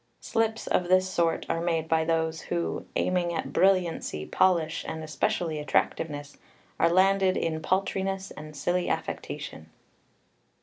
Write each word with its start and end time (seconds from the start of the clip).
Slips 0.19 0.65
of 0.65 0.87
this 0.87 1.07
sort 1.07 1.45
are 1.47 1.61
made 1.61 1.87
by 1.87 2.03
those 2.05 2.41
who, 2.49 2.87
aiming 2.95 3.35
at 3.35 3.53
brilliancy, 3.53 4.25
polish, 4.25 4.83
and 4.87 5.03
especially 5.03 5.59
attractiveness, 5.59 6.37
are 6.79 6.89
landed 6.89 7.37
in 7.37 7.61
paltriness 7.61 8.31
and 8.31 8.57
silly 8.57 8.89
affectation. 8.89 9.69